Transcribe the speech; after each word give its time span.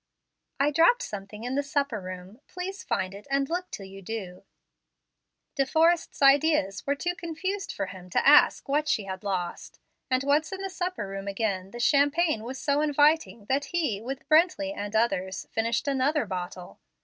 "I 0.59 0.71
dropped 0.71 1.03
something 1.03 1.43
in 1.43 1.53
the 1.53 1.61
supper 1.61 2.01
room. 2.01 2.39
Please 2.47 2.83
find 2.83 3.13
it, 3.13 3.27
and 3.29 3.47
look 3.47 3.69
till 3.69 3.85
you 3.85 4.01
do." 4.01 4.41
De 5.53 5.63
Forrest's 5.63 6.23
ideas 6.23 6.87
were 6.87 6.95
too 6.95 7.13
confused 7.13 7.71
for 7.71 7.85
him 7.85 8.09
to 8.09 8.27
ask 8.27 8.67
what 8.67 8.87
she 8.89 9.03
had 9.03 9.23
lost; 9.23 9.79
and 10.09 10.23
once 10.23 10.51
in 10.51 10.63
the 10.63 10.71
supper 10.71 11.07
room 11.07 11.27
again, 11.27 11.69
the 11.69 11.79
champagne 11.79 12.43
was 12.43 12.57
so 12.57 12.81
inviting 12.81 13.45
that 13.45 13.65
he, 13.65 14.01
with 14.01 14.27
Brently 14.27 14.73
and 14.75 14.95
others, 14.95 15.45
finished 15.51 15.87
another 15.87 16.25
bottle. 16.25 16.79